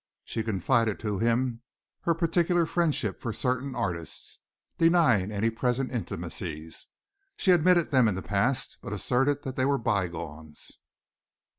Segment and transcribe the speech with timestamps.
[0.25, 1.61] She confided to him
[2.05, 4.39] her particular friendship for certain artists,
[4.79, 6.87] denying any present intimacies.
[7.37, 10.71] She admitted them in the past, but asserted that they were bygones.